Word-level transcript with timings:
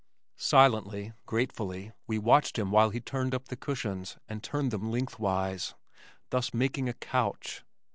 Silently, 0.37 1.13
gratefully 1.27 1.91
we 2.07 2.17
watched 2.17 2.57
him 2.57 2.71
while 2.71 2.89
he 2.89 2.99
took 2.99 3.35
up 3.35 3.49
the 3.49 3.55
cushions 3.55 4.17
and 4.27 4.41
turned 4.41 4.71
them 4.71 4.89
lengthwise, 4.89 5.75
thus 6.31 6.55
making 6.55 6.89
a 6.89 6.93
couch. 6.95 7.63